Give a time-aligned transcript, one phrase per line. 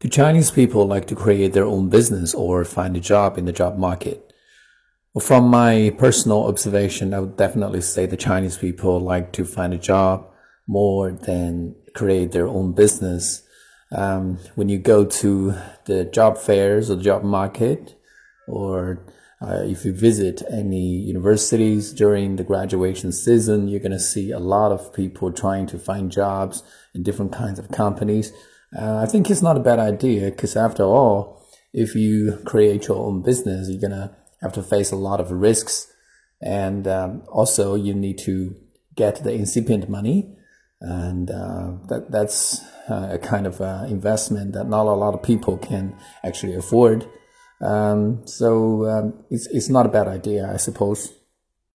[0.00, 3.52] Do Chinese people like to create their own business or find a job in the
[3.52, 4.32] job market?
[5.12, 9.74] Well, from my personal observation, I would definitely say the Chinese people like to find
[9.74, 10.24] a job
[10.68, 13.42] more than create their own business.
[13.90, 15.54] Um, when you go to
[15.86, 18.00] the job fairs or the job market,
[18.46, 19.04] or
[19.42, 24.38] uh, if you visit any universities during the graduation season, you're going to see a
[24.38, 26.62] lot of people trying to find jobs
[26.94, 28.32] in different kinds of companies.
[28.76, 32.98] Uh, I think it's not a bad idea because after all, if you create your
[32.98, 35.92] own business, you're gonna have to face a lot of risks,
[36.40, 38.54] and um, also you need to
[38.94, 40.34] get the incipient money,
[40.80, 42.60] and uh, that that's
[42.90, 47.06] uh, a kind of uh, investment that not a lot of people can actually afford.
[47.60, 51.17] Um, so um, it's it's not a bad idea, I suppose.